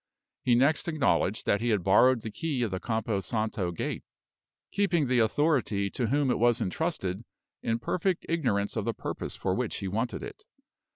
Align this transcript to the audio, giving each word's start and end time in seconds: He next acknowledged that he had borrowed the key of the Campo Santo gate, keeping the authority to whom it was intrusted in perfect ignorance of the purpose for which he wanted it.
He 0.41 0.55
next 0.55 0.87
acknowledged 0.87 1.45
that 1.45 1.61
he 1.61 1.69
had 1.69 1.83
borrowed 1.83 2.21
the 2.21 2.31
key 2.31 2.63
of 2.63 2.71
the 2.71 2.79
Campo 2.79 3.19
Santo 3.19 3.69
gate, 3.71 4.03
keeping 4.71 5.05
the 5.05 5.19
authority 5.19 5.91
to 5.91 6.07
whom 6.07 6.31
it 6.31 6.39
was 6.39 6.59
intrusted 6.59 7.23
in 7.61 7.77
perfect 7.77 8.25
ignorance 8.27 8.75
of 8.75 8.85
the 8.85 8.95
purpose 8.95 9.35
for 9.35 9.53
which 9.53 9.75
he 9.77 9.87
wanted 9.87 10.23
it. 10.23 10.43